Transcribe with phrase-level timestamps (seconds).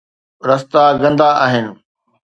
[0.47, 1.67] رستا گندا آهن